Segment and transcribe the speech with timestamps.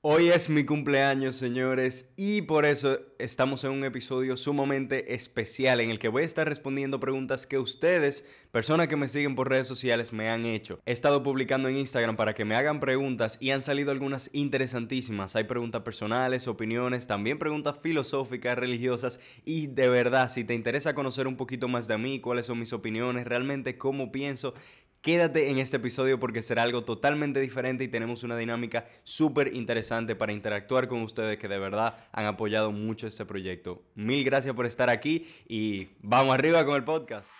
[0.00, 5.90] Hoy es mi cumpleaños, señores, y por eso estamos en un episodio sumamente especial en
[5.90, 9.66] el que voy a estar respondiendo preguntas que ustedes, personas que me siguen por redes
[9.66, 10.78] sociales, me han hecho.
[10.86, 15.34] He estado publicando en Instagram para que me hagan preguntas y han salido algunas interesantísimas.
[15.34, 21.26] Hay preguntas personales, opiniones, también preguntas filosóficas, religiosas y de verdad, si te interesa conocer
[21.26, 24.54] un poquito más de mí, cuáles son mis opiniones, realmente cómo pienso,
[25.00, 30.16] Quédate en este episodio porque será algo totalmente diferente y tenemos una dinámica súper interesante
[30.16, 33.82] para interactuar con ustedes que de verdad han apoyado mucho este proyecto.
[33.94, 37.30] Mil gracias por estar aquí y vamos arriba con el podcast.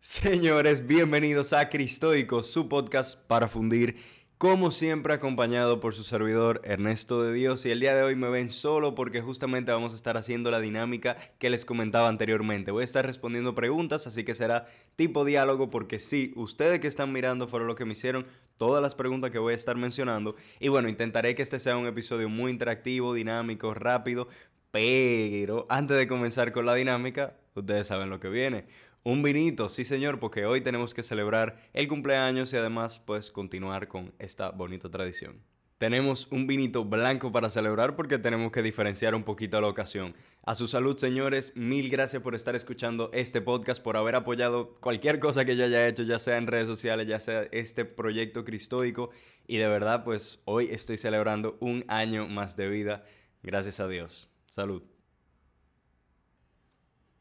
[0.00, 3.96] Señores, bienvenidos a Cristoico, su podcast para fundir
[4.38, 8.28] como siempre acompañado por su servidor Ernesto de Dios y el día de hoy me
[8.28, 12.70] ven solo porque justamente vamos a estar haciendo la dinámica que les comentaba anteriormente.
[12.70, 17.12] Voy a estar respondiendo preguntas, así que será tipo diálogo porque sí, ustedes que están
[17.12, 18.26] mirando fueron lo que me hicieron
[18.58, 21.86] todas las preguntas que voy a estar mencionando y bueno, intentaré que este sea un
[21.86, 24.28] episodio muy interactivo, dinámico, rápido,
[24.70, 28.66] pero antes de comenzar con la dinámica, ustedes saben lo que viene.
[29.06, 33.86] Un vinito, sí señor, porque hoy tenemos que celebrar el cumpleaños y además pues continuar
[33.86, 35.44] con esta bonita tradición.
[35.78, 40.16] Tenemos un vinito blanco para celebrar porque tenemos que diferenciar un poquito la ocasión.
[40.42, 45.20] A su salud, señores, mil gracias por estar escuchando este podcast, por haber apoyado cualquier
[45.20, 49.10] cosa que yo haya hecho, ya sea en redes sociales, ya sea este proyecto cristoico.
[49.46, 53.04] Y de verdad, pues hoy estoy celebrando un año más de vida.
[53.44, 54.28] Gracias a Dios.
[54.50, 54.82] Salud.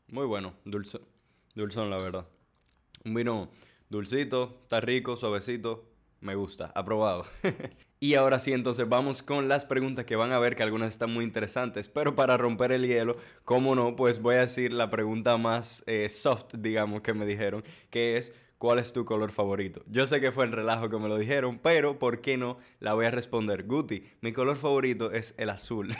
[0.07, 1.14] Muy bueno, dulce.
[1.55, 2.27] Dulzón, la verdad.
[3.05, 3.49] Un vino
[3.89, 5.89] dulcito, está rico, suavecito.
[6.19, 7.25] Me gusta, aprobado.
[7.99, 11.13] y ahora sí, entonces vamos con las preguntas que van a ver que algunas están
[11.13, 11.87] muy interesantes.
[11.87, 16.09] Pero para romper el hielo, como no, pues voy a decir la pregunta más eh,
[16.09, 18.33] soft, digamos, que me dijeron, que es
[18.65, 19.83] ¿Cuál es tu color favorito?
[19.85, 22.57] Yo sé que fue en relajo que me lo dijeron, pero ¿por qué no?
[22.79, 23.67] La voy a responder.
[23.67, 25.95] Guti, mi color favorito es el azul.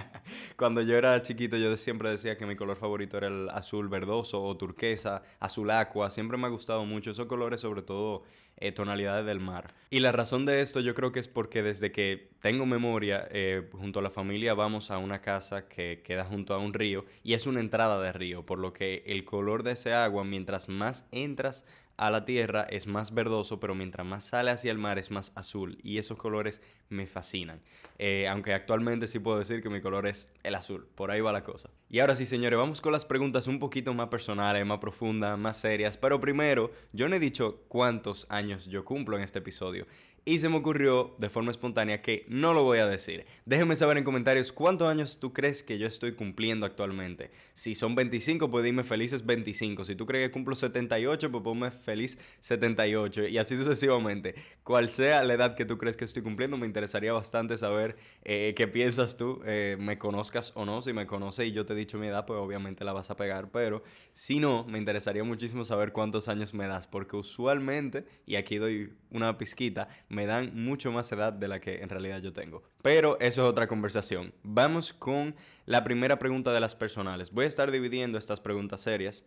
[0.56, 4.42] Cuando yo era chiquito yo siempre decía que mi color favorito era el azul verdoso
[4.42, 6.10] o turquesa, azul aqua.
[6.10, 8.22] Siempre me ha gustado mucho esos colores, sobre todo
[8.56, 9.74] eh, tonalidades del mar.
[9.90, 13.68] Y la razón de esto yo creo que es porque desde que tengo memoria, eh,
[13.72, 17.34] junto a la familia vamos a una casa que queda junto a un río y
[17.34, 21.06] es una entrada de río, por lo que el color de ese agua, mientras más
[21.12, 25.10] entras a la tierra es más verdoso, pero mientras más sale hacia el mar es
[25.10, 25.78] más azul.
[25.82, 27.60] Y esos colores me fascinan.
[27.98, 30.86] Eh, aunque actualmente sí puedo decir que mi color es el azul.
[30.94, 31.70] Por ahí va la cosa.
[31.88, 35.56] Y ahora sí, señores, vamos con las preguntas un poquito más personales, más profundas, más
[35.58, 35.96] serias.
[35.96, 39.86] Pero primero, yo no he dicho cuántos años yo cumplo en este episodio
[40.28, 43.24] y se me ocurrió de forma espontánea que no lo voy a decir.
[43.44, 47.30] Déjenme saber en comentarios cuántos años tú crees que yo estoy cumpliendo actualmente.
[47.54, 49.84] Si son 25, pues dime felices 25.
[49.84, 53.28] Si tú crees que cumplo 78, pues ponme feliz 78.
[53.28, 54.34] Y así sucesivamente.
[54.62, 58.52] Cual sea la edad que tú crees que estoy cumpliendo, me interesaría bastante saber eh,
[58.56, 59.40] qué piensas tú.
[59.46, 60.82] Eh, me conozcas o no.
[60.82, 63.16] Si me conoces y yo te he dicho mi edad, pues obviamente la vas a
[63.16, 63.50] pegar.
[63.50, 63.82] Pero
[64.12, 66.86] si no, me interesaría muchísimo saber cuántos años me das.
[66.86, 71.82] Porque usualmente, y aquí doy una pizquita, me dan mucho más edad de la que
[71.82, 72.64] en realidad yo tengo.
[72.82, 74.34] Pero eso es otra conversación.
[74.42, 77.30] Vamos con la primera pregunta de las personales.
[77.30, 79.24] Voy a estar dividiendo estas preguntas serias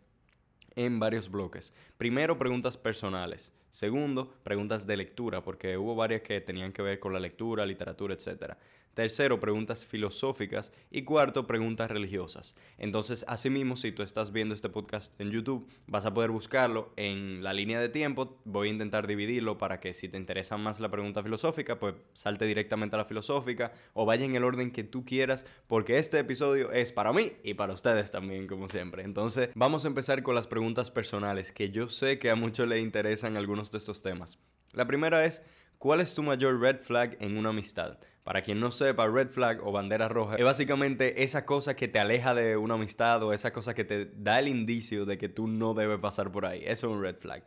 [0.85, 1.75] en varios bloques.
[1.97, 3.53] Primero, preguntas personales.
[3.69, 8.13] Segundo, preguntas de lectura, porque hubo varias que tenían que ver con la lectura, literatura,
[8.13, 8.53] etc.
[8.99, 10.73] Tercero, preguntas filosóficas.
[10.91, 12.57] Y cuarto, preguntas religiosas.
[12.77, 17.41] Entonces, asimismo, si tú estás viendo este podcast en YouTube, vas a poder buscarlo en
[17.41, 18.41] la línea de tiempo.
[18.43, 22.43] Voy a intentar dividirlo para que si te interesa más la pregunta filosófica, pues salte
[22.43, 26.73] directamente a la filosófica o vaya en el orden que tú quieras, porque este episodio
[26.73, 29.03] es para mí y para ustedes también, como siempre.
[29.03, 32.83] Entonces, vamos a empezar con las preguntas personales, que yo sé que a muchos les
[32.83, 34.39] interesan algunos de estos temas.
[34.73, 35.41] La primera es,
[35.79, 37.97] ¿cuál es tu mayor red flag en una amistad?
[38.23, 41.97] Para quien no sepa, red flag o bandera roja es básicamente esa cosa que te
[41.97, 45.47] aleja de una amistad o esa cosa que te da el indicio de que tú
[45.47, 46.61] no debes pasar por ahí.
[46.63, 47.43] Eso es un red flag.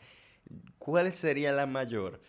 [0.79, 2.21] ¿Cuál sería la mayor?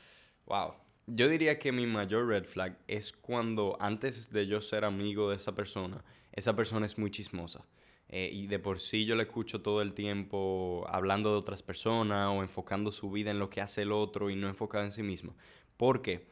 [0.45, 0.75] Wow.
[1.07, 5.37] Yo diría que mi mayor red flag es cuando antes de yo ser amigo de
[5.37, 7.65] esa persona, esa persona es muy chismosa.
[8.09, 12.29] Eh, y de por sí yo le escucho todo el tiempo hablando de otras personas
[12.29, 15.01] o enfocando su vida en lo que hace el otro y no enfocado en sí
[15.01, 15.35] mismo.
[15.83, 16.25] ¿Por qué?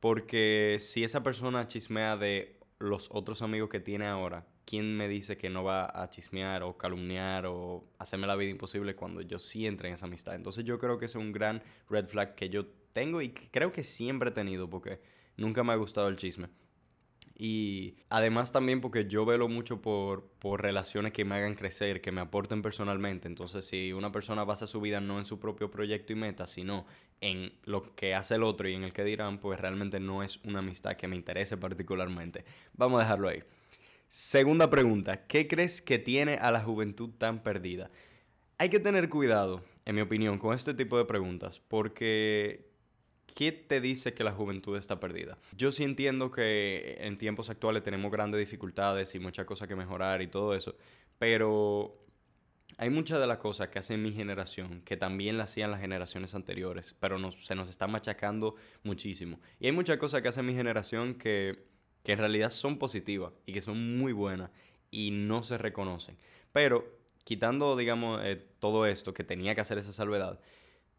[0.00, 5.38] Porque si esa persona chismea de los otros amigos que tiene ahora, ¿quién me dice
[5.38, 9.66] que no va a chismear o calumniar o hacerme la vida imposible cuando yo sí
[9.66, 10.34] entre en esa amistad?
[10.34, 13.82] Entonces yo creo que es un gran red flag que yo tengo y creo que
[13.82, 15.00] siempre he tenido porque
[15.38, 16.50] nunca me ha gustado el chisme.
[17.40, 22.10] Y además también porque yo velo mucho por, por relaciones que me hagan crecer, que
[22.10, 23.28] me aporten personalmente.
[23.28, 26.84] Entonces, si una persona basa su vida no en su propio proyecto y meta, sino
[27.20, 30.38] en lo que hace el otro y en el que dirán, pues realmente no es
[30.44, 32.44] una amistad que me interese particularmente.
[32.72, 33.44] Vamos a dejarlo ahí.
[34.08, 37.90] Segunda pregunta, ¿qué crees que tiene a la juventud tan perdida?
[38.56, 42.67] Hay que tener cuidado, en mi opinión, con este tipo de preguntas, porque
[43.34, 45.38] ¿qué te dice que la juventud está perdida?
[45.56, 50.22] Yo sí entiendo que en tiempos actuales tenemos grandes dificultades y muchas cosas que mejorar
[50.22, 50.76] y todo eso,
[51.18, 51.98] pero
[52.76, 56.34] hay muchas de las cosas que hace mi generación que también las hacían las generaciones
[56.34, 58.54] anteriores, pero se nos está machacando
[58.84, 59.40] muchísimo.
[59.58, 61.66] Y hay muchas cosas que hace mi generación que,
[62.04, 64.50] que en realidad son positivas y que son muy buenas
[64.90, 66.16] y no se reconocen.
[66.52, 70.40] Pero quitando, digamos, eh, todo esto que tenía que hacer esa salvedad,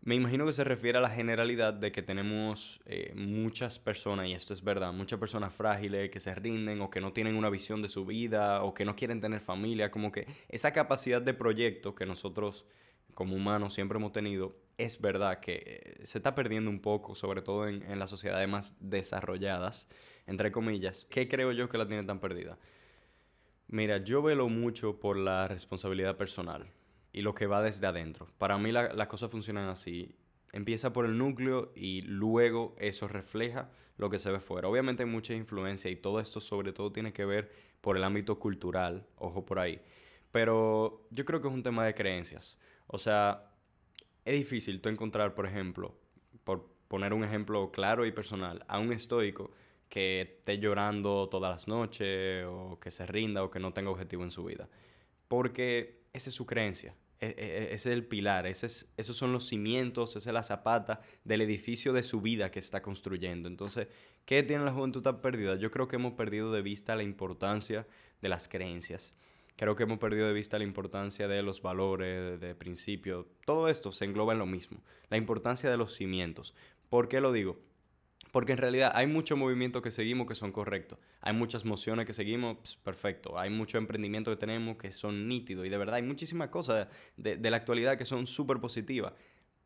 [0.01, 4.33] me imagino que se refiere a la generalidad de que tenemos eh, muchas personas, y
[4.33, 7.81] esto es verdad, muchas personas frágiles que se rinden o que no tienen una visión
[7.81, 11.95] de su vida o que no quieren tener familia, como que esa capacidad de proyecto
[11.95, 12.65] que nosotros
[13.13, 17.41] como humanos siempre hemos tenido, es verdad que eh, se está perdiendo un poco, sobre
[17.41, 19.89] todo en, en las sociedades más desarrolladas,
[20.27, 21.05] entre comillas.
[21.09, 22.57] ¿Qué creo yo que la tiene tan perdida?
[23.67, 26.71] Mira, yo velo mucho por la responsabilidad personal
[27.11, 28.27] y lo que va desde adentro.
[28.37, 30.15] Para mí las cosas funcionan así.
[30.51, 34.67] Empieza por el núcleo y luego eso refleja lo que se ve fuera.
[34.67, 37.51] Obviamente hay mucha influencia y todo esto sobre todo tiene que ver
[37.81, 39.81] por el ámbito cultural, ojo por ahí.
[40.31, 42.59] Pero yo creo que es un tema de creencias.
[42.87, 43.51] O sea,
[44.25, 45.95] es difícil tú encontrar, por ejemplo,
[46.43, 49.51] por poner un ejemplo claro y personal, a un estoico
[49.89, 54.23] que esté llorando todas las noches o que se rinda o que no tenga objetivo
[54.23, 54.69] en su vida.
[55.27, 56.95] Porque esa es su creencia.
[57.21, 60.43] E, e, e, ese es el pilar, es, esos son los cimientos, esa es la
[60.43, 63.49] zapata del edificio de su vida que está construyendo.
[63.49, 63.87] Entonces,
[64.25, 65.55] ¿qué tiene la juventud tan perdida?
[65.55, 67.85] Yo creo que hemos perdido de vista la importancia
[68.21, 69.15] de las creencias.
[69.57, 73.25] Creo que hemos perdido de vista la importancia de los valores, de, de principios.
[73.45, 74.81] Todo esto se engloba en lo mismo.
[75.09, 76.55] La importancia de los cimientos.
[76.89, 77.59] ¿Por qué lo digo?
[78.31, 80.99] Porque en realidad hay mucho movimiento que seguimos que son correctos.
[81.21, 83.39] Hay muchas mociones que seguimos, pues, perfecto.
[83.39, 85.65] Hay mucho emprendimiento que tenemos que son nítidos.
[85.65, 86.87] Y de verdad hay muchísimas cosas
[87.17, 89.13] de, la actualidad que son súper positivas.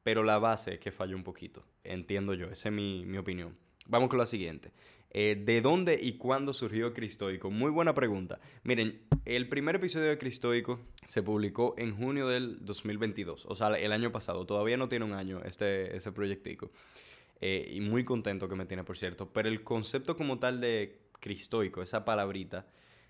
[0.04, 1.66] Pero la base es que falló un poquito.
[1.84, 2.48] Entiendo yo.
[2.48, 3.58] Esa es mi, opinión.
[3.88, 4.72] Vamos con la siguiente.
[5.10, 7.52] Eh, ¿De dónde y cuándo surgió Cristoico?
[7.52, 8.40] Muy buena pregunta.
[8.64, 13.46] Miren, el primer episodio de Cristoico se publicó en junio del 2022.
[13.46, 14.46] O sea, el año pasado.
[14.46, 16.72] Todavía no tiene un año este, este proyectico.
[17.46, 19.34] Eh, y muy contento que me tiene, por cierto.
[19.34, 22.66] Pero el concepto como tal de cristoico, esa palabrita,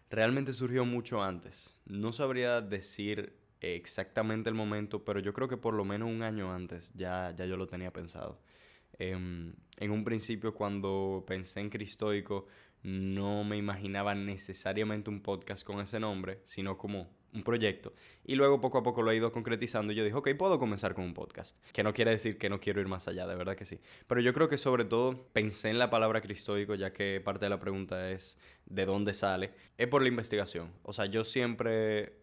[0.09, 1.75] realmente surgió mucho antes.
[1.85, 6.51] No sabría decir exactamente el momento, pero yo creo que por lo menos un año
[6.51, 8.41] antes ya, ya yo lo tenía pensado.
[8.97, 12.47] Em, en un principio cuando pensé en cristoico
[12.81, 17.93] no me imaginaba necesariamente un podcast con ese nombre, sino como un proyecto.
[18.25, 20.93] Y luego poco a poco lo he ido concretizando y yo dije, ok, puedo comenzar
[20.93, 21.57] con un podcast.
[21.71, 23.79] Que no quiere decir que no quiero ir más allá, de verdad que sí.
[24.07, 27.49] Pero yo creo que sobre todo pensé en la palabra cristoico, ya que parte de
[27.49, 29.51] la pregunta es de dónde sale.
[29.77, 30.71] Es por la investigación.
[30.83, 32.22] O sea, yo siempre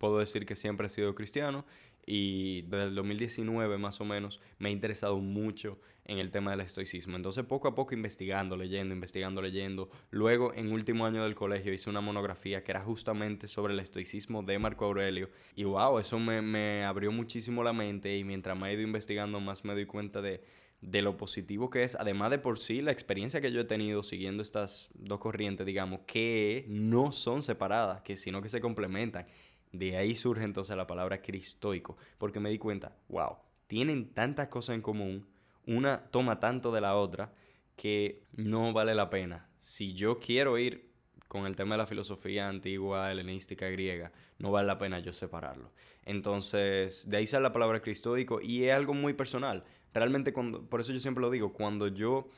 [0.00, 1.64] puedo decir que siempre he sido cristiano
[2.06, 6.62] y desde el 2019 más o menos me he interesado mucho en el tema del
[6.62, 7.14] estoicismo.
[7.14, 9.90] Entonces poco a poco investigando, leyendo, investigando, leyendo.
[10.10, 14.42] Luego en último año del colegio hice una monografía que era justamente sobre el estoicismo
[14.42, 15.28] de Marco Aurelio.
[15.54, 19.38] Y wow, eso me, me abrió muchísimo la mente y mientras me he ido investigando
[19.38, 20.42] más me doy cuenta de,
[20.80, 24.02] de lo positivo que es, además de por sí la experiencia que yo he tenido
[24.02, 29.26] siguiendo estas dos corrientes, digamos, que no son separadas, que sino que se complementan.
[29.72, 33.36] De ahí surge entonces la palabra cristoico, porque me di cuenta, wow,
[33.66, 35.28] tienen tantas cosas en común,
[35.66, 37.32] una toma tanto de la otra,
[37.76, 39.48] que no vale la pena.
[39.60, 40.90] Si yo quiero ir
[41.28, 45.72] con el tema de la filosofía antigua, helenística, griega, no vale la pena yo separarlo.
[46.04, 49.64] Entonces, de ahí sale la palabra cristoico y es algo muy personal.
[49.94, 52.28] Realmente, por eso yo siempre lo digo, cuando yo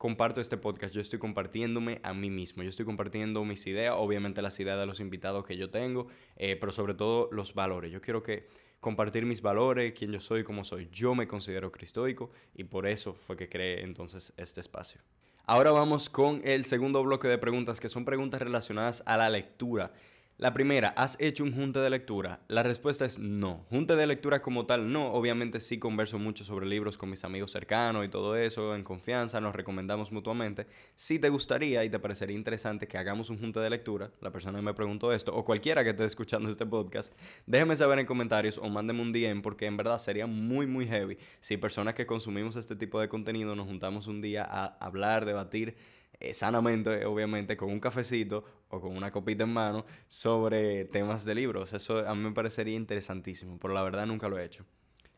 [0.00, 4.40] comparto este podcast, yo estoy compartiéndome a mí mismo, yo estoy compartiendo mis ideas, obviamente
[4.40, 7.92] las ideas de los invitados que yo tengo, eh, pero sobre todo los valores.
[7.92, 8.48] Yo quiero que
[8.80, 10.88] compartir mis valores, quién yo soy, cómo soy.
[10.90, 15.02] Yo me considero cristoico y por eso fue que creé entonces este espacio.
[15.44, 19.92] Ahora vamos con el segundo bloque de preguntas que son preguntas relacionadas a la lectura.
[20.40, 22.40] La primera, ¿has hecho un junte de lectura?
[22.48, 23.66] La respuesta es no.
[23.68, 25.12] Junte de lectura como tal, no.
[25.12, 29.38] Obviamente sí converso mucho sobre libros con mis amigos cercanos y todo eso, en confianza,
[29.42, 30.66] nos recomendamos mutuamente.
[30.94, 34.58] Si te gustaría y te parecería interesante que hagamos un junte de lectura, la persona
[34.58, 37.12] que me preguntó esto, o cualquiera que esté escuchando este podcast,
[37.44, 41.18] déjeme saber en comentarios o mándeme un DM porque en verdad sería muy, muy heavy
[41.40, 45.76] si personas que consumimos este tipo de contenido nos juntamos un día a hablar, debatir
[46.20, 51.34] eh, sanamente, obviamente, con un cafecito o con una copita en mano sobre temas de
[51.34, 51.72] libros.
[51.72, 54.64] Eso a mí me parecería interesantísimo, pero la verdad nunca lo he hecho.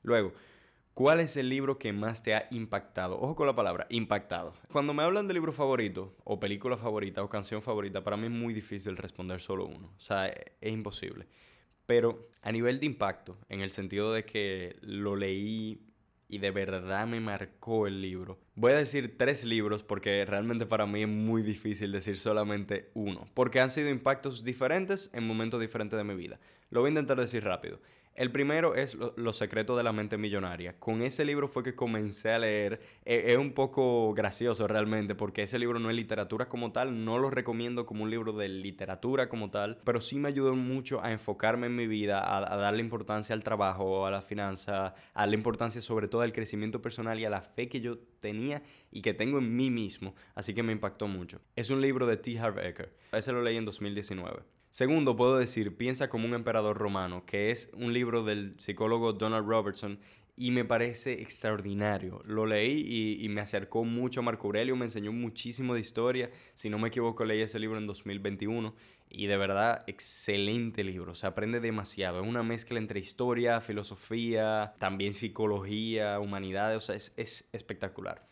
[0.02, 0.32] Luego,
[0.94, 3.18] ¿Cuál es el libro que más te ha impactado?
[3.18, 4.52] Ojo con la palabra, impactado.
[4.70, 8.30] Cuando me hablan de libro favorito, o película favorita, o canción favorita, para mí es
[8.30, 9.90] muy difícil responder solo uno.
[9.96, 11.26] O sea, e, es imposible.
[11.86, 15.91] Pero a nivel de impacto, en el sentido de que lo leí
[16.32, 18.38] y de verdad me marcó el libro.
[18.54, 23.28] Voy a decir tres libros porque realmente para mí es muy difícil decir solamente uno,
[23.34, 26.40] porque han sido impactos diferentes en momentos diferentes de mi vida.
[26.70, 27.80] Lo voy a intentar decir rápido.
[28.14, 30.78] El primero es Los secretos de la mente millonaria.
[30.78, 32.80] Con ese libro fue que comencé a leer.
[33.06, 37.18] E, es un poco gracioso realmente porque ese libro no es literatura como tal, no
[37.18, 41.10] lo recomiendo como un libro de literatura como tal, pero sí me ayudó mucho a
[41.10, 45.80] enfocarme en mi vida, a, darle importancia al trabajo, a la finanza, a darle importancia
[45.80, 49.38] sobre todo al crecimiento personal y a la fe que yo tenía y que tengo
[49.38, 50.14] en mí mismo.
[50.34, 51.40] Así que me impactó mucho.
[51.56, 52.38] Es un libro de T.
[52.38, 52.92] Harv Eker.
[53.10, 54.42] Ese lo leí en 2019.
[54.72, 59.46] Segundo, puedo decir Piensa como un emperador romano, que es un libro del psicólogo Donald
[59.46, 59.98] Robertson
[60.34, 62.22] y me parece extraordinario.
[62.24, 66.30] Lo leí y, me acercó mucho a Marco Aurelio, me enseñó muchísimo de historia.
[66.54, 68.74] Si no me equivoco, leí ese libro en 2021
[69.10, 71.14] y de verdad, excelente libro.
[71.14, 72.22] Se aprende demasiado.
[72.22, 76.78] Es una mezcla entre historia, filosofía, también psicología, humanidades.
[76.78, 78.26] O sea, es, es espectacular.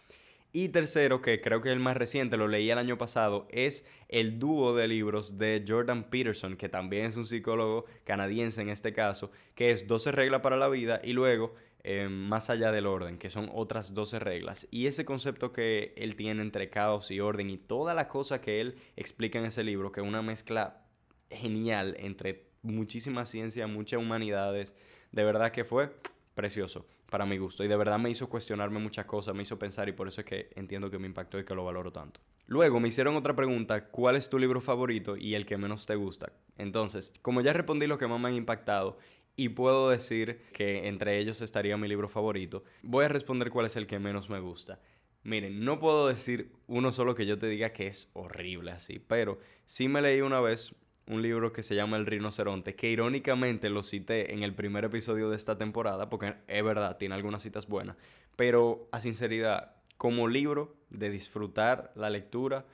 [0.53, 3.87] Y tercero, que creo que es el más reciente, lo leí el año pasado, es
[4.09, 8.93] el dúo de libros de Jordan Peterson, que también es un psicólogo canadiense en este
[8.93, 13.17] caso, que es 12 reglas para la vida y luego eh, Más allá del orden,
[13.17, 14.69] que son otras 12 reglas.
[14.71, 18.61] Y ese concepto que él tiene entre caos y orden y toda la cosa que
[18.61, 20.85] él explica en ese libro, que es una mezcla
[21.31, 24.75] genial entre muchísima ciencia, muchas humanidades,
[25.13, 25.91] de verdad que fue
[26.35, 27.65] precioso para mi gusto.
[27.65, 30.27] Y de verdad me hizo cuestionarme muchas cosas, me hizo pensar y por eso es
[30.27, 32.21] que entiendo que me impactó y que lo valoro tanto.
[32.47, 35.97] Luego me hicieron otra pregunta, ¿cuál es tu libro favorito y el que menos te
[35.97, 36.33] gusta?
[36.57, 38.99] Entonces, como ya respondí lo que más me han impactado
[39.37, 43.77] y puedo decir que entre ellos estaría mi libro favorito, voy a responder cuál es
[43.77, 44.81] el que menos me gusta.
[45.23, 49.39] Miren, no puedo decir uno solo que yo te diga que es horrible así, pero
[49.67, 50.75] sí me leí una vez
[51.07, 55.31] un libro que se llama El rinoceronte, que irónicamente lo cité en el primer episodio
[55.31, 57.97] de esta temporada, porque es verdad, tiene algunas citas buenas,
[58.37, 62.65] pero a sinceridad, como libro de disfrutar la lectura,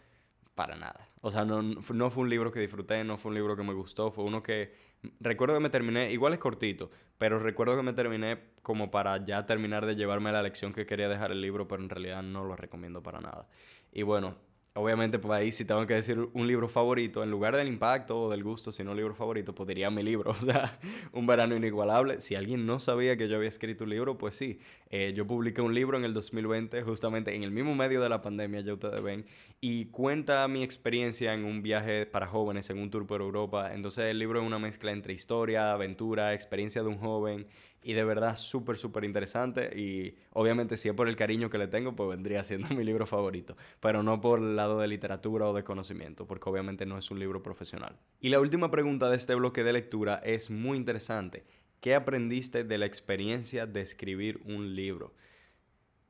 [0.57, 1.09] para nada.
[1.21, 3.75] O sea, no, no fue un libro que disfruté, no fue un libro que me
[3.75, 4.73] gustó, fue uno que
[5.21, 9.45] recuerdo que me terminé, igual es cortito, pero recuerdo que me terminé como para ya
[9.45, 12.57] terminar de llevarme la lección que quería dejar el libro, pero en realidad no lo
[12.57, 13.47] recomiendo para nada.
[13.93, 14.37] Y bueno,
[14.77, 18.31] obviamente, pues ahí si tengo que decir un libro favorito, en lugar del impacto o
[18.31, 20.31] del gusto, sino un libro favorito, pues mi libro.
[20.37, 20.79] O sea,
[21.13, 22.21] Un verano inigualable.
[22.21, 24.61] Si alguien no sabía que yo había escrito un libro, pues sí.
[24.91, 28.23] Eh, yo publiqué un libro en el 2020, justamente en el mismo medio de la
[28.23, 29.27] pandemia, ya ustedes ven,
[29.61, 33.75] y cuenta mi experiencia en un viaje para jóvenes, en un tour por Europa.
[33.75, 37.47] Entonces el libro es una mezcla entre historia, aventura, experiencia de un joven
[37.87, 39.71] y de verdad súper, súper interesante.
[39.81, 43.07] Y obviamente si es por el cariño que le tengo, pues vendría siendo mi libro
[43.07, 43.57] favorito.
[43.79, 47.21] Pero no por el lado de literatura o de conocimiento, porque obviamente no es un
[47.21, 47.97] libro profesional.
[48.21, 51.47] Y la última pregunta de este bloque de lectura es muy interesante.
[51.81, 55.15] ¿Qué aprendiste de la experiencia de escribir un libro?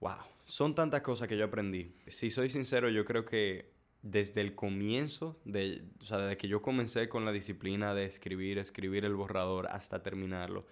[0.01, 1.95] Wow, son tantas cosas que yo aprendí.
[2.07, 6.63] Si soy sincero, yo creo que desde el comienzo, de, o sea, desde que yo
[6.63, 10.65] comencé con la disciplina de escribir, escribir el borrador hasta terminarlo,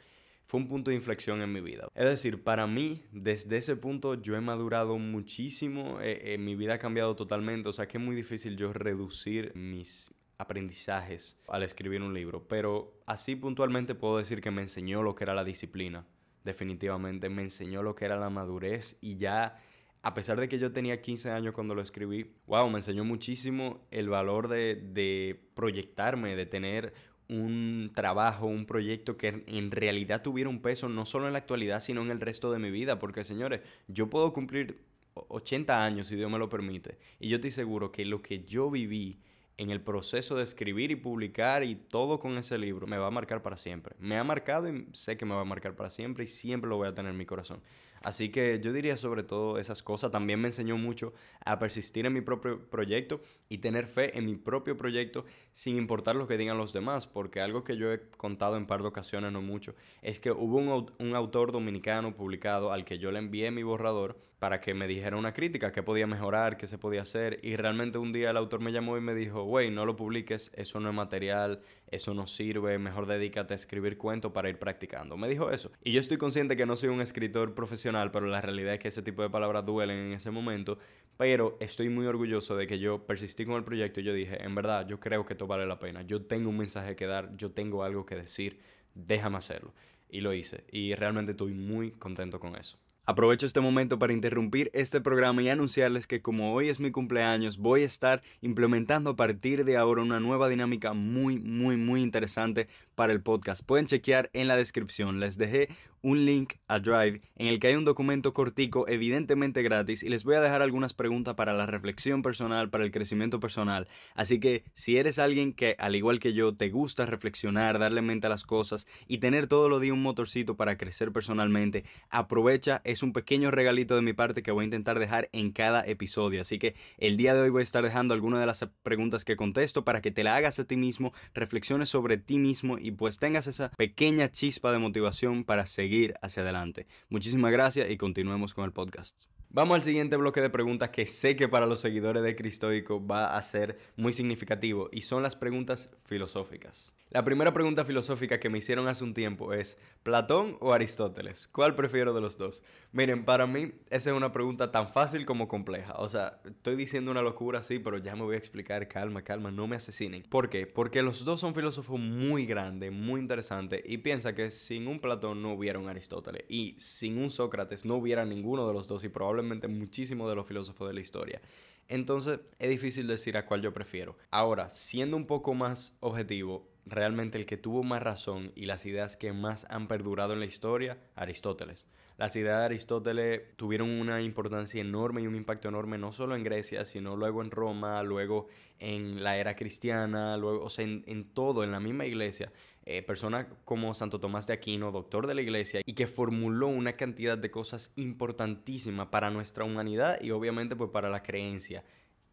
[0.46, 1.88] fue un punto de inflexión en mi vida.
[1.94, 6.74] Es decir, para mí, desde ese punto yo he madurado muchísimo, eh, eh, mi vida
[6.74, 12.02] ha cambiado totalmente, o sea que es muy difícil yo reducir mis aprendizajes al escribir
[12.02, 16.06] un libro, pero así puntualmente puedo decir que me enseñó lo que era la disciplina,
[16.44, 19.58] definitivamente, me enseñó lo que era la madurez y ya
[20.02, 23.86] a pesar de que yo tenía 15 años cuando lo escribí, wow, me enseñó muchísimo
[23.90, 26.92] el valor de, de proyectarme, de tener
[27.28, 31.81] un trabajo, un proyecto que en realidad tuviera un peso no solo en la actualidad,
[31.81, 32.99] sino en el resto de mi vida.
[32.99, 34.81] Porque, señores, yo puedo cumplir
[35.14, 36.99] 80 años, si Dios me lo permite.
[37.21, 39.19] Y yo estoy seguro que lo que yo viví
[39.57, 43.11] en el proceso de escribir y publicar y todo con ese libro me va a
[43.11, 43.95] marcar para siempre.
[43.99, 46.76] Me ha marcado y sé que me va a marcar para siempre y siempre lo
[46.76, 47.61] voy a tener en mi corazón.
[48.04, 50.12] Así que yo diría sobre todo esas cosas.
[50.12, 54.37] También me enseñó mucho a persistir en mi propio proyecto y tener fe en mi
[54.37, 57.06] propio proyecto sin importar lo que digan los demás.
[57.06, 60.58] Porque algo que yo he contado en par de ocasiones, no mucho, es que hubo
[60.58, 64.87] un, un autor dominicano publicado al que yo le envié mi borrador para que me
[64.87, 67.40] dijera una crítica, qué podía mejorar, qué se podía hacer.
[67.42, 70.52] Y realmente un día el autor me llamó y me dijo, güey, no lo publiques,
[70.54, 75.16] eso no es material, eso no sirve, mejor dedícate a escribir cuentos para ir practicando.
[75.16, 75.70] Me dijo eso.
[75.82, 78.88] Y yo estoy consciente que no soy un escritor profesional, pero la realidad es que
[78.88, 80.78] ese tipo de palabras duelen en ese momento.
[81.16, 84.54] Pero estoy muy orgulloso de que yo persistí con el proyecto y yo dije, en
[84.54, 86.02] verdad, yo creo que esto vale la pena.
[86.02, 88.58] Yo tengo un mensaje que dar, yo tengo algo que decir,
[88.94, 89.72] déjame hacerlo.
[90.08, 90.64] Y lo hice.
[90.70, 92.78] Y realmente estoy muy contento con eso.
[93.06, 97.58] Aprovecho este momento para interrumpir este programa y anunciarles que como hoy es mi cumpleaños,
[97.58, 102.66] voy a estar implementando a partir de ahora una nueva dinámica muy, muy, muy interesante
[102.94, 103.62] para el podcast.
[103.62, 105.20] Pueden chequear en la descripción.
[105.20, 105.68] Les dejé
[106.04, 110.23] un link a Drive en el que hay un documento cortico, evidentemente gratis, y les
[110.23, 113.88] voy a dejar algunas preguntas para la reflexión personal, para el crecimiento personal.
[114.14, 118.26] Así que si eres alguien que, al igual que yo, te gusta reflexionar, darle mente
[118.26, 123.02] a las cosas y tener todos los días un motorcito para crecer personalmente, aprovecha, es
[123.02, 126.42] un pequeño regalito de mi parte que voy a intentar dejar en cada episodio.
[126.42, 129.37] Así que el día de hoy voy a estar dejando algunas de las preguntas que
[129.37, 133.18] contesto para que te la hagas a ti mismo, reflexiones sobre ti mismo y pues
[133.18, 136.86] tengas esa pequeña chispa de motivación para seguir hacia adelante.
[137.08, 139.24] Muchísimas gracias y continuemos con el podcast.
[139.54, 143.37] Vamos al siguiente bloque de preguntas que sé que para los seguidores de Cristoico va
[143.37, 146.96] a ser muy significativo y son las preguntas filosóficas.
[147.11, 151.46] La primera pregunta filosófica que me hicieron hace un tiempo es, ¿Platón o Aristóteles?
[151.46, 152.64] ¿Cuál prefiero de los dos?
[152.90, 155.94] Miren, para mí esa es una pregunta tan fácil como compleja.
[155.99, 159.52] O sea, estoy diciendo una locura, sí, pero ya me voy a explicar, calma, calma,
[159.52, 160.25] no me asesinen.
[160.25, 160.66] ¿Por qué?
[160.66, 165.40] Porque los dos son filósofos muy grandes, muy interesantes y piensa que sin un Platón
[165.40, 169.08] no hubiera un Aristóteles y sin un Sócrates no hubiera ninguno de los dos y
[169.08, 171.40] probablemente muchísimo de los filósofos de la historia.
[171.88, 174.16] Entonces es difícil decir a cuál yo prefiero.
[174.30, 179.16] Ahora, siendo un poco más objetivo, realmente el que tuvo más razón y las ideas
[179.16, 181.86] que más han perdurado en la historia, Aristóteles.
[182.16, 186.44] Las ideas de Aristóteles tuvieron una importancia enorme y un impacto enorme no solo en
[186.44, 188.46] Grecia, sino luego en Roma, luego
[188.78, 192.52] en la era cristiana, luego, o sea, en, todo, en la misma iglesia.
[192.87, 196.97] Eh, personas como Santo Tomás de Aquino, doctor de la iglesia, y que formuló una
[196.97, 201.83] cantidad de cosas importantísimas para nuestra humanidad y obviamente pues para la creencia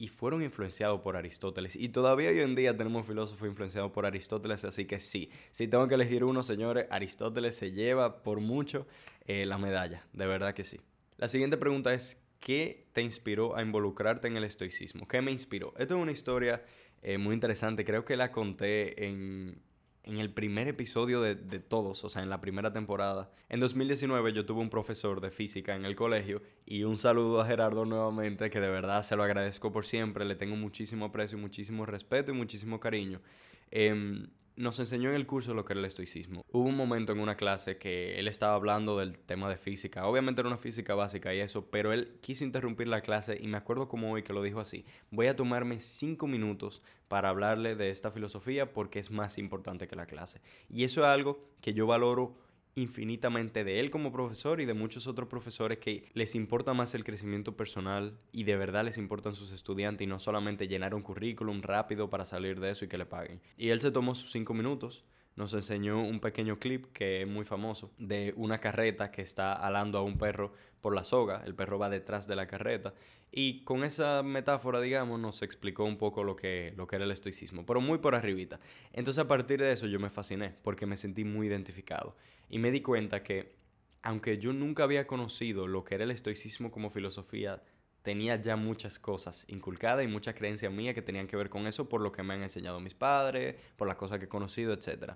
[0.02, 1.76] y fueron influenciados por Aristóteles.
[1.76, 5.88] Y todavía hoy en día tenemos filósofos influenciados por Aristóteles, así que sí, si tengo
[5.88, 8.88] que elegir uno, señores, Aristóteles se lleva por mucho
[9.28, 10.82] eh, la medalla, de verdad que sí.
[11.18, 15.08] La siguiente pregunta es, ¿qué te inspiró a involucrarte en el estoicismo?
[15.08, 15.72] ¿Qué me inspiró?
[15.78, 16.66] Esto es una historia
[17.04, 19.62] eh, muy interesante, creo que la conté en,
[20.04, 23.32] en el primer episodio de, de, todos, o sea, en la primera temporada.
[23.50, 27.46] En 2019 yo tuve un profesor de física en el colegio y un saludo a
[27.46, 31.86] Gerardo nuevamente, que de verdad se lo agradezco por siempre, le tengo muchísimo aprecio, muchísimo
[31.86, 33.22] respeto y muchísimo cariño.
[33.70, 36.44] Eh, nos enseñó en el curso lo que era el estoicismo.
[36.52, 40.06] Hubo un momento en una clase que él estaba hablando del tema de física.
[40.06, 43.58] Obviamente era una física básica y eso, pero él quiso interrumpir la clase y me
[43.58, 44.86] acuerdo como hoy que lo dijo así.
[45.10, 49.96] Voy a tomarme cinco minutos para hablarle de esta filosofía porque es más importante que
[49.96, 50.42] la clase.
[50.70, 52.36] Y eso es algo que yo valoro
[52.76, 57.04] infinitamente de él como profesor y de muchos otros profesores que les importa más el
[57.04, 61.62] crecimiento personal y de verdad les importan sus estudiantes y no solamente llenar un currículum
[61.62, 63.42] rápido para salir de eso y que le paguen.
[63.58, 65.06] Y él se tomó sus cinco minutos,
[65.42, 69.98] nos enseñó un pequeño clip que es muy famoso de una carreta que está alando
[69.98, 72.94] a un perro por la soga, el perro va detrás de la carreta.
[73.32, 77.12] Y con esa metáfora, digamos, nos explicó un poco lo que, lo que era el
[77.12, 78.60] estoicismo, pero muy por arribita.
[78.94, 82.16] Entonces a partir de eso yo me fasciné porque me sentí muy identificado.
[82.48, 83.56] Y me di cuenta que
[84.04, 87.64] aunque yo nunca había conocido lo que era el estoicismo como filosofía,
[88.02, 91.88] tenía ya muchas cosas inculcadas y muchas creencias mías que tenían que ver con eso
[91.88, 95.14] por lo que me han enseñado mis padres, por las cosas que he conocido, etc.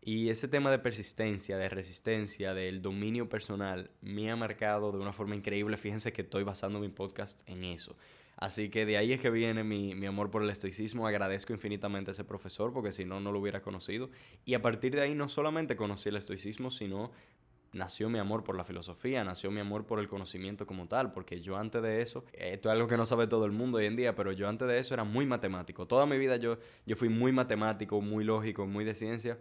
[0.00, 5.12] Y ese tema de persistencia, de resistencia, del dominio personal, me ha marcado de una
[5.12, 5.76] forma increíble.
[5.76, 7.96] Fíjense que estoy basando mi podcast en eso.
[8.36, 11.06] Así que de ahí es que viene mi, mi, amor por el estoicismo.
[11.06, 14.10] Agradezco infinitamente a ese profesor porque si no, no lo hubiera conocido.
[14.44, 17.12] Y a partir de ahí no solamente conocí el estoicismo, sino
[17.76, 21.40] nació mi amor por la filosofía, nació mi amor por el conocimiento como tal, porque
[21.40, 23.96] yo antes de eso, esto es algo que no sabe todo el mundo hoy en
[23.96, 25.86] día, pero yo antes de eso era muy matemático.
[25.86, 29.38] Toda mi vida yo, yo fui muy matemático, muy lógico, muy de ciencia.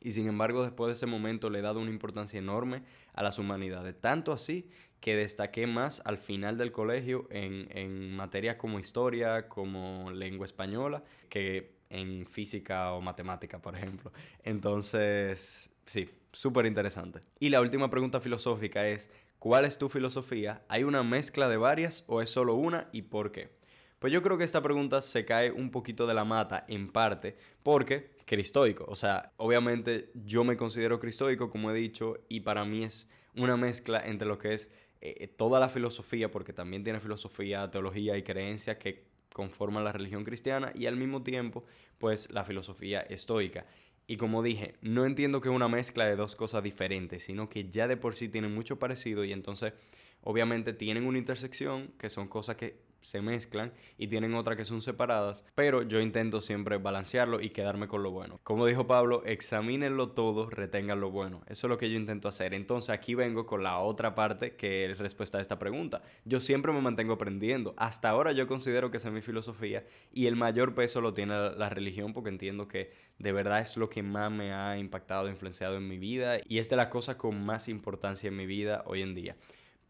[0.00, 3.38] Y sin embargo, después de ese momento le he dado una importancia enorme a las
[3.38, 4.00] humanidades.
[4.00, 4.68] Tanto así
[5.00, 11.04] que destaqué más al final del colegio en, en materias como historia, como lengua española,
[11.28, 14.12] que en física o matemática, por ejemplo.
[14.42, 17.20] Entonces, sí, súper interesante.
[17.38, 20.64] Y la última pregunta filosófica es, ¿cuál es tu filosofía?
[20.68, 23.50] ¿Hay una mezcla de varias o es solo una y por qué?
[23.98, 27.36] Pues yo creo que esta pregunta se cae un poquito de la mata en parte
[27.62, 32.82] porque cristoico, o sea, obviamente yo me considero cristoico como he dicho y para mí
[32.82, 37.70] es una mezcla entre lo que es eh, toda la filosofía porque también tiene filosofía,
[37.70, 41.64] teología y creencia que conforman la religión cristiana y al mismo tiempo
[41.98, 43.66] pues la filosofía estoica.
[44.06, 47.68] Y como dije, no entiendo que es una mezcla de dos cosas diferentes, sino que
[47.68, 49.72] ya de por sí tienen mucho parecido y entonces
[50.22, 54.80] obviamente tienen una intersección que son cosas que se mezclan y tienen otras que son
[54.80, 58.40] separadas, pero yo intento siempre balancearlo y quedarme con lo bueno.
[58.42, 61.42] Como dijo Pablo, examínenlo todo, retengan lo bueno.
[61.46, 62.54] Eso es lo que yo intento hacer.
[62.54, 66.02] Entonces aquí vengo con la otra parte que es respuesta a esta pregunta.
[66.24, 67.74] Yo siempre me mantengo aprendiendo.
[67.76, 71.34] Hasta ahora yo considero que esa es mi filosofía y el mayor peso lo tiene
[71.50, 75.76] la religión porque entiendo que de verdad es lo que más me ha impactado, influenciado
[75.76, 79.02] en mi vida y es de la cosa con más importancia en mi vida hoy
[79.02, 79.36] en día.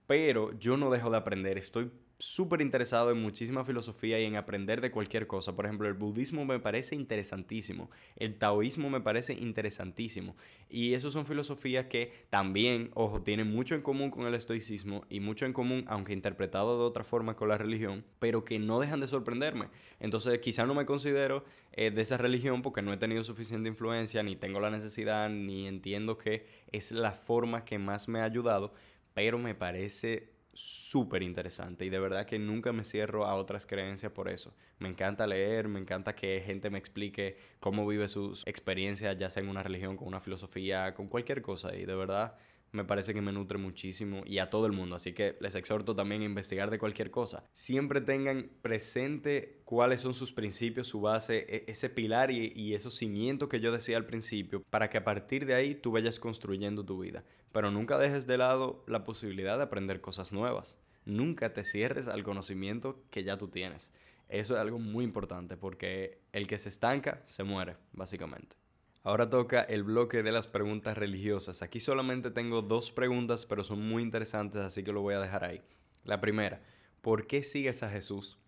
[0.07, 1.91] Pero yo no dejo de aprender, estoy
[2.23, 5.57] súper interesado en muchísima filosofía y en aprender de cualquier cosa.
[5.57, 10.37] Por ejemplo, el budismo me parece interesantísimo, el taoísmo me parece interesantísimo.
[10.69, 15.19] Y eso son filosofías que también, ojo, tienen mucho en común con el estoicismo y
[15.19, 19.01] mucho en común, aunque interpretado de otra forma con la religión, pero que no dejan
[19.01, 19.67] de sorprenderme.
[19.99, 24.23] Entonces, quizá no me considero eh, de esa religión porque no he tenido suficiente influencia,
[24.23, 28.73] ni tengo la necesidad, ni entiendo que es la forma que más me ha ayudado,
[29.13, 34.13] pero me parece súper interesante y de verdad que nunca me cierro a otras creencias
[34.13, 34.55] por eso.
[34.79, 39.43] Me encanta leer, me encanta que gente me explique cómo vive sus experiencias, ya sea
[39.43, 42.37] en una religión, con una filosofía, con cualquier cosa y de verdad
[42.73, 44.97] me parece que me nutre muchísimo y a todo el mundo.
[44.97, 47.45] Así que les exhorto también a investigar de cualquier cosa.
[47.53, 52.95] Siempre tengan presente cuáles son sus principios, su base, e, ese pilar y, y esos
[52.97, 56.85] cimientos que yo decía al principio, para que a partir de ahí tú vayas construyendo
[56.85, 57.25] tu vida.
[57.53, 60.79] Pero nunca dejes de lado la posibilidad de aprender cosas nuevas.
[61.05, 63.93] Nunca te cierres al conocimiento que ya tú tienes.
[64.29, 68.62] Eso es algo muy importante porque el que se estanca se muere, básicamente.
[69.05, 71.63] Ahora toca el bloque de las preguntas religiosas.
[71.63, 75.45] Aquí solamente tengo dos preguntas, pero son muy interesantes, así que lo voy a dejar
[75.45, 75.61] ahí.
[76.05, 76.63] La primera,
[77.01, 78.39] ¿por qué sigues a Jesús?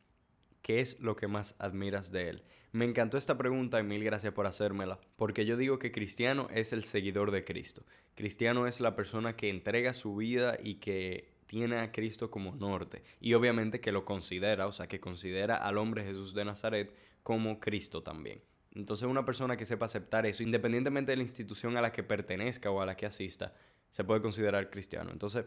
[0.62, 2.44] ¿Qué es lo que más admiras de él?
[2.70, 6.72] Me encantó esta pregunta y mil gracias por hacérmela, porque yo digo que cristiano es
[6.72, 7.84] el seguidor de Cristo.
[8.14, 13.02] Cristiano es la persona que entrega su vida y que tiene a Cristo como norte
[13.20, 17.58] y obviamente que lo considera, o sea, que considera al hombre Jesús de Nazaret como
[17.58, 18.40] Cristo también.
[18.74, 22.70] Entonces una persona que sepa aceptar eso, independientemente de la institución a la que pertenezca
[22.70, 23.54] o a la que asista,
[23.88, 25.10] se puede considerar cristiano.
[25.12, 25.44] Entonces,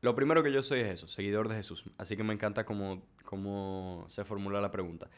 [0.00, 1.84] lo primero que yo soy es eso, seguidor de Jesús.
[1.98, 5.10] Así que me encanta cómo, cómo se formula la pregunta.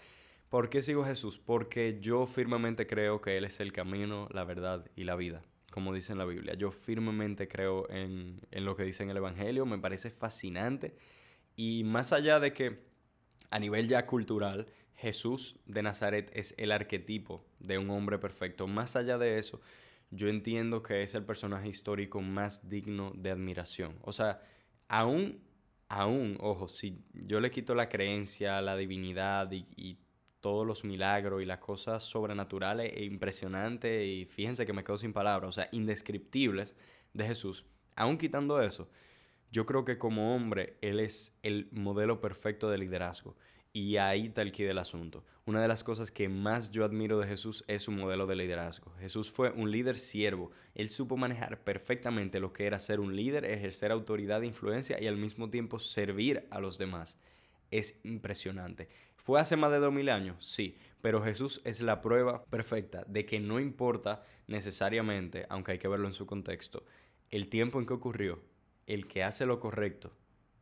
[0.49, 1.39] ¿Por qué sigo Jesús?
[1.39, 5.93] Porque yo firmemente creo que Él es el camino, la verdad y la vida, como
[5.93, 6.55] dice en la Biblia.
[6.55, 10.97] Yo firmemente creo en, en lo que dice en el Evangelio, me parece fascinante.
[11.57, 12.81] Y más allá de que
[13.51, 14.67] a nivel ya cultural,
[15.01, 18.67] Jesús de Nazaret es el arquetipo de un hombre perfecto.
[18.67, 19.63] Más allá de eso,
[20.11, 23.97] yo entiendo que es el personaje histórico más digno de admiración.
[24.03, 24.43] O sea,
[24.89, 25.41] aún,
[25.89, 29.99] aún, ojo, si yo le quito la creencia, la divinidad y,
[30.41, 35.13] todos los milagros y las cosas sobrenaturales e impresionantes, y fíjense que me quedo sin
[35.13, 36.75] palabras, o sea, indescriptibles
[37.13, 38.89] de Jesús, aún quitando eso,
[39.51, 43.37] yo creo que como hombre, Él es el modelo perfecto de liderazgo.
[43.73, 45.25] Y ahí está el del asunto.
[45.47, 48.93] Una de las cosas que más yo admiro de Jesús es su modelo de liderazgo.
[48.99, 50.51] Jesús fue un líder siervo.
[50.75, 55.07] Él supo manejar perfectamente lo que era ser un líder, ejercer autoridad e influencia y
[55.07, 57.21] al mismo tiempo servir a los demás.
[57.71, 58.89] Es impresionante.
[59.15, 60.45] ¿Fue hace más de dos mil años?
[60.45, 65.87] Sí, pero Jesús es la prueba perfecta de que no importa necesariamente, aunque hay que
[65.87, 66.85] verlo en su contexto,
[67.29, 68.43] el tiempo en que ocurrió,
[68.89, 70.13] el que hace lo correcto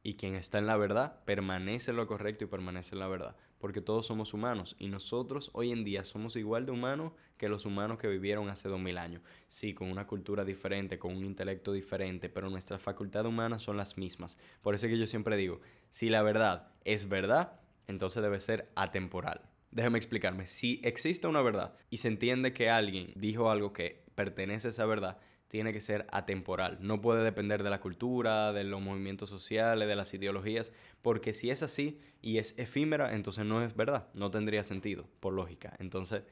[0.08, 3.36] y quien está en la verdad permanece en lo correcto y permanece en la verdad,
[3.58, 7.66] porque todos somos humanos y nosotros hoy en día somos igual de humanos que los
[7.66, 9.20] humanos que vivieron hace dos mil años.
[9.48, 13.98] Sí, con una cultura diferente, con un intelecto diferente, pero nuestras facultades humanas son las
[13.98, 14.38] mismas.
[14.62, 18.72] Por eso es que yo siempre digo, si la verdad es verdad, entonces debe ser
[18.76, 19.42] atemporal.
[19.72, 24.68] Déjame explicarme, si existe una verdad y se entiende que alguien dijo algo que pertenece
[24.68, 25.18] a esa verdad,
[25.48, 26.78] tiene que ser atemporal.
[26.80, 31.50] No puede depender de la cultura, de los movimientos sociales, de las ideologías, porque si
[31.50, 35.74] es así y es efímera, entonces no es verdad, no tendría sentido, por lógica.
[35.78, 36.22] Entonces,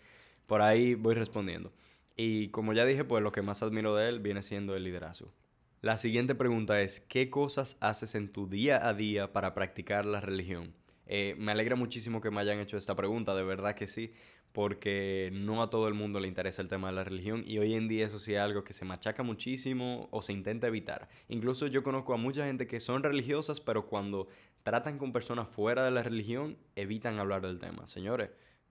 [0.46, 1.72] por ahí voy respondiendo.
[2.16, 5.32] Y como ya dije, pues lo que más admiro de él viene siendo el liderazgo.
[5.82, 10.20] La siguiente pregunta es, ¿qué cosas haces en tu día a día para practicar la
[10.20, 10.74] religión?
[11.06, 14.12] Eh, me alegra muchísimo que me hayan hecho esta pregunta, de verdad que sí,
[14.52, 17.74] porque no a todo el mundo le interesa el tema de la religión y hoy
[17.74, 21.08] en día eso sí es algo que se machaca muchísimo o se intenta evitar.
[21.28, 24.28] Incluso yo conozco a mucha gente que son religiosas, pero cuando
[24.62, 27.86] tratan con personas fuera de la religión, evitan hablar del tema.
[27.86, 28.30] Señores,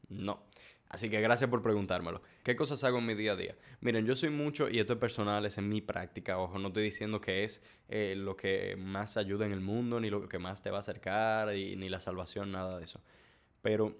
[0.10, 0.44] no.
[0.90, 2.22] Así que gracias por preguntármelo.
[2.44, 3.56] ¿Qué cosas hago en mi día a día?
[3.82, 6.84] Miren, yo soy mucho, y esto es personal, es en mi práctica, ojo, no estoy
[6.84, 10.62] diciendo que es eh, lo que más ayuda en el mundo, ni lo que más
[10.62, 13.02] te va a acercar, y, ni la salvación, nada de eso
[13.66, 13.98] pero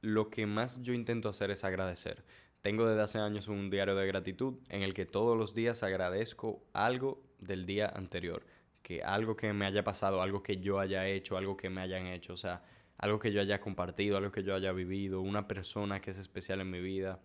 [0.00, 2.24] lo que más yo intento hacer es agradecer.
[2.60, 6.60] Tengo desde hace años un diario de gratitud en el que todos los días agradezco
[6.72, 8.44] algo del día anterior,
[8.82, 12.08] que algo que me haya pasado, algo que yo haya hecho, algo que me hayan
[12.08, 12.64] hecho, o sea,
[13.00, 16.60] algo que yo haya compartido, algo que yo haya vivido, una persona que es especial
[16.60, 17.18] en mi vida.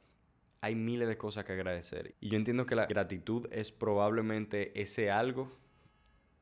[0.61, 2.15] Hay miles de cosas que agradecer.
[2.21, 5.51] Y yo entiendo que la gratitud es probablemente ese algo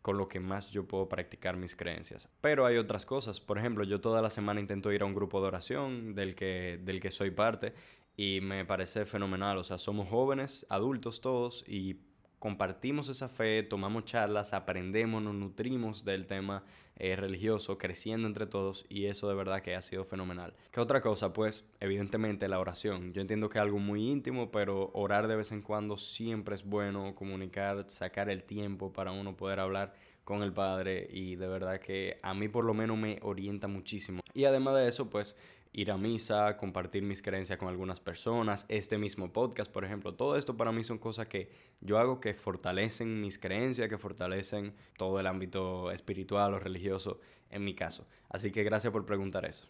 [0.03, 2.29] con lo que más yo puedo practicar mis creencias.
[2.41, 3.41] Pero hay otras cosas.
[3.41, 6.79] Por ejemplo, yo toda la semana intento ir a un grupo de oración del que,
[6.83, 7.73] del que soy parte
[8.15, 9.57] y me parece fenomenal.
[9.57, 11.97] O sea, somos jóvenes, adultos todos y
[12.37, 16.63] compartimos esa fe, tomamos charlas, aprendemos, nos nutrimos del tema
[16.97, 20.53] eh, religioso, creciendo entre todos y eso de verdad que ha sido fenomenal.
[20.71, 21.33] ¿Qué otra cosa?
[21.33, 23.13] Pues evidentemente la oración.
[23.13, 26.63] Yo entiendo que es algo muy íntimo, pero orar de vez en cuando siempre es
[26.63, 31.79] bueno, comunicar, sacar el tiempo para uno poder hablar con el Padre y de verdad
[31.79, 34.21] que a mí por lo menos me orienta muchísimo.
[34.33, 35.37] Y además de eso, pues
[35.73, 40.13] ir a misa, compartir mis creencias con algunas personas, este mismo podcast, por ejemplo.
[40.13, 44.75] Todo esto para mí son cosas que yo hago que fortalecen mis creencias, que fortalecen
[44.97, 48.07] todo el ámbito espiritual o religioso en mi caso.
[48.29, 49.67] Así que gracias por preguntar eso.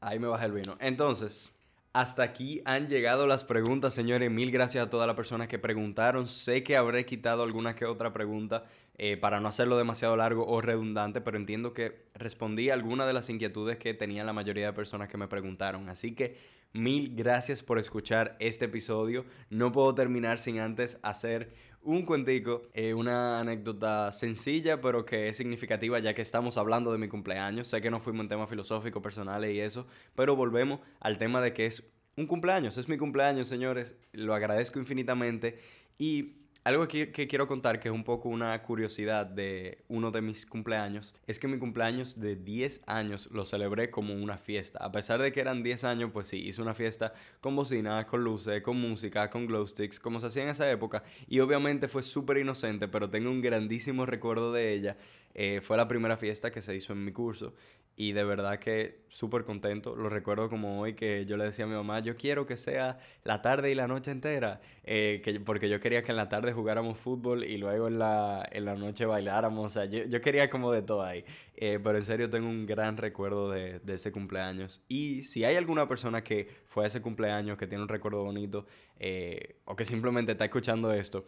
[0.00, 0.76] Ahí me baja el vino.
[0.80, 1.52] Entonces,
[1.92, 4.30] hasta aquí han llegado las preguntas, señores.
[4.30, 6.28] Mil gracias a todas las personas que preguntaron.
[6.28, 8.64] Sé que habré quitado alguna que otra pregunta
[9.02, 13.14] eh, para no hacerlo demasiado largo o redundante, pero entiendo que respondí a algunas de
[13.14, 15.88] las inquietudes que tenían la mayoría de personas que me preguntaron.
[15.88, 16.36] Así que
[16.74, 19.24] mil gracias por escuchar este episodio.
[19.48, 25.36] No puedo terminar sin antes hacer un cuentico, eh, una anécdota sencilla pero que es
[25.38, 27.68] significativa ya que estamos hablando de mi cumpleaños.
[27.68, 31.54] Sé que no fuimos en temas filosóficos, personales y eso, pero volvemos al tema de
[31.54, 33.96] que es un cumpleaños, es mi cumpleaños, señores.
[34.12, 35.58] Lo agradezco infinitamente
[35.96, 40.20] y algo que, que, quiero contar, que es un poco una curiosidad de uno de
[40.20, 44.78] mis cumpleaños, es que mi cumpleaños de 10 años lo celebré como una fiesta.
[44.82, 48.22] A pesar de que eran 10 años, pues sí, hice una fiesta con bocina, con
[48.22, 51.02] luces, con música, con glow sticks, como se hacía en esa época.
[51.28, 54.96] Y obviamente fue súper inocente, pero tengo un grandísimo recuerdo de ella.
[55.34, 57.54] Eh, fue la primera fiesta que se hizo en mi curso
[57.96, 59.94] y de verdad que súper contento.
[59.94, 62.98] Lo recuerdo como hoy que yo le decía a mi mamá, yo quiero que sea
[63.24, 66.52] la tarde y la noche entera, eh, que, porque yo quería que en la tarde
[66.52, 69.66] jugáramos fútbol y luego en la, en la noche bailáramos.
[69.66, 71.24] O sea, yo, yo quería como de todo ahí.
[71.62, 74.82] Eh, pero en serio tengo un gran recuerdo de, ese cumpleaños.
[74.88, 78.66] Y si hay alguna persona que fue a ese cumpleaños, que tiene un recuerdo bonito,
[78.98, 81.26] eh, o que simplemente está escuchando esto,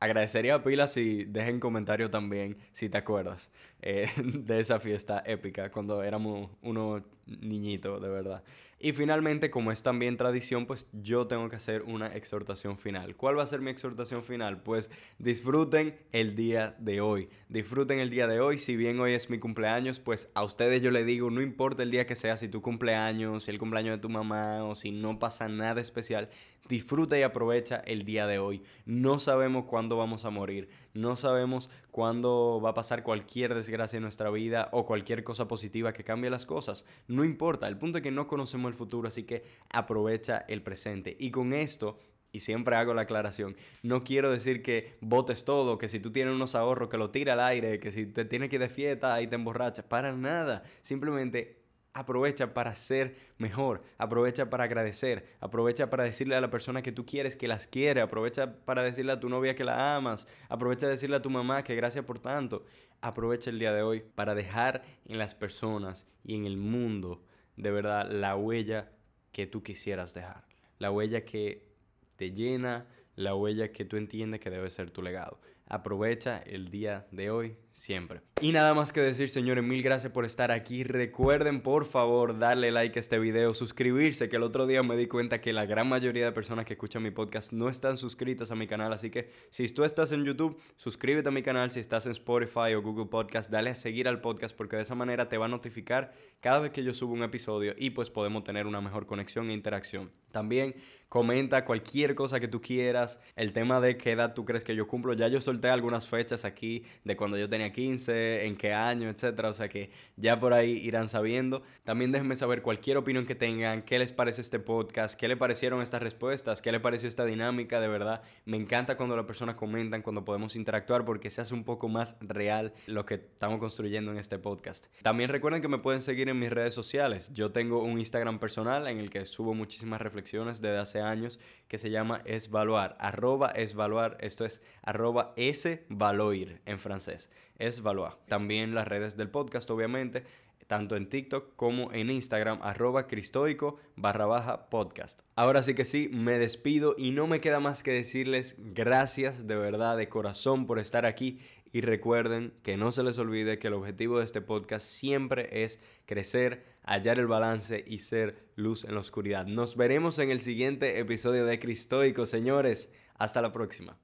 [0.00, 5.70] Agradecería a Pila si dejen comentario también si te acuerdas eh, de esa fiesta épica
[5.70, 8.42] cuando éramos unos niñitos, de verdad.
[8.82, 13.14] Y finalmente, como es también tradición, pues yo tengo que hacer una exhortación final.
[13.14, 14.62] ¿Cuál va a ser mi exhortación final?
[14.62, 17.28] Pues disfruten el día de hoy.
[17.50, 18.58] Disfruten el día de hoy.
[18.58, 21.90] Si bien hoy es mi cumpleaños, pues a ustedes yo les digo, no importa el
[21.90, 25.18] día que sea, si tu cumpleaños, si el cumpleaños de tu mamá o si no
[25.18, 26.30] pasa nada especial,
[26.66, 28.62] disfruta y aprovecha el día de hoy.
[28.86, 30.70] No sabemos cuándo vamos a morir.
[30.94, 35.92] No sabemos cuándo va a pasar cualquier desgracia en nuestra vida o cualquier cosa positiva
[35.92, 36.84] que cambie las cosas.
[37.06, 41.16] No importa, el punto es que no conocemos el futuro, así que aprovecha el presente.
[41.18, 41.98] Y con esto
[42.32, 46.34] y siempre hago la aclaración, no quiero decir que votes todo, que si tú tienes
[46.34, 49.20] unos ahorros, que lo tira al aire, que si te tienes que ir de fiesta
[49.20, 50.62] y te emborrachas, para nada.
[50.80, 51.59] Simplemente
[51.92, 57.04] Aprovecha para ser mejor, aprovecha para agradecer, aprovecha para decirle a la persona que tú
[57.04, 60.92] quieres que las quiere, aprovecha para decirle a tu novia que la amas, aprovecha para
[60.92, 62.64] decirle a tu mamá que gracias por tanto.
[63.00, 67.24] Aprovecha el día de hoy para dejar en las personas y en el mundo
[67.56, 68.92] de verdad la huella
[69.32, 70.44] que tú quisieras dejar,
[70.78, 71.70] la huella que
[72.14, 75.40] te llena, la huella que tú entiendes que debe ser tu legado.
[75.66, 78.20] Aprovecha el día de hoy siempre.
[78.40, 80.82] Y nada más que decir, señores, mil gracias por estar aquí.
[80.84, 85.06] Recuerden, por favor, darle like a este video, suscribirse, que el otro día me di
[85.06, 88.54] cuenta que la gran mayoría de personas que escuchan mi podcast no están suscritas a
[88.54, 88.92] mi canal.
[88.92, 91.70] Así que si tú estás en YouTube, suscríbete a mi canal.
[91.70, 94.94] Si estás en Spotify o Google Podcast, dale a seguir al podcast porque de esa
[94.94, 98.44] manera te va a notificar cada vez que yo subo un episodio y pues podemos
[98.44, 100.10] tener una mejor conexión e interacción.
[100.30, 100.74] También
[101.08, 103.20] comenta cualquier cosa que tú quieras.
[103.36, 105.12] El tema de qué edad tú crees que yo cumplo.
[105.12, 109.50] Ya yo solté algunas fechas aquí de cuando yo tenía 15, en qué año, etcétera.
[109.50, 111.62] O sea que ya por ahí irán sabiendo.
[111.84, 115.82] También déjenme saber cualquier opinión que tengan, qué les parece este podcast, qué le parecieron
[115.82, 118.22] estas respuestas, qué le pareció esta dinámica, de verdad.
[118.46, 122.16] Me encanta cuando las personas comentan, cuando podemos interactuar, porque se hace un poco más
[122.20, 124.86] real lo que estamos construyendo en este podcast.
[125.02, 127.30] También recuerden que me pueden seguir en mis redes sociales.
[127.34, 131.78] Yo tengo un Instagram personal en el que subo muchísimas reflexiones desde hace años que
[131.78, 138.14] se llama Esvaluar, arroba Esvaluar, esto es arroba S Valoir en francés es Valois.
[138.26, 140.24] También las redes del podcast, obviamente.
[140.66, 145.22] tanto en TikTok como en Instagram, arroba cristoico barra baja podcast.
[145.34, 149.56] Ahora sí que sí, me despido y no me queda más que decirles gracias de
[149.56, 151.40] verdad, de corazón por estar aquí
[151.72, 155.80] y recuerden que no se les olvide que el objetivo de este podcast siempre es
[156.06, 159.46] crecer, hallar el balance y ser luz en la oscuridad.
[159.46, 162.92] Nos veremos en el siguiente episodio de Cristoico, señores.
[163.14, 163.98] Hasta la próxima.